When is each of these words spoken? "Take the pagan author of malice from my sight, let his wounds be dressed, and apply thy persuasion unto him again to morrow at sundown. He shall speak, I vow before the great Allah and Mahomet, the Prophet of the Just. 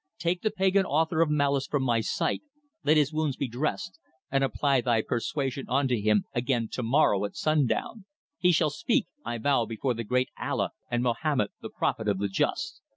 "Take 0.17 0.41
the 0.41 0.49
pagan 0.49 0.83
author 0.83 1.21
of 1.21 1.29
malice 1.29 1.67
from 1.67 1.83
my 1.83 1.99
sight, 2.01 2.41
let 2.83 2.97
his 2.97 3.13
wounds 3.13 3.35
be 3.37 3.47
dressed, 3.47 3.99
and 4.31 4.43
apply 4.43 4.81
thy 4.81 5.03
persuasion 5.03 5.67
unto 5.69 5.95
him 6.01 6.23
again 6.33 6.69
to 6.71 6.81
morrow 6.81 7.23
at 7.23 7.35
sundown. 7.35 8.05
He 8.39 8.51
shall 8.51 8.71
speak, 8.71 9.05
I 9.23 9.37
vow 9.37 9.67
before 9.67 9.93
the 9.93 10.03
great 10.03 10.29
Allah 10.39 10.71
and 10.89 11.03
Mahomet, 11.03 11.51
the 11.61 11.69
Prophet 11.69 12.07
of 12.07 12.17
the 12.17 12.29
Just. 12.29 12.81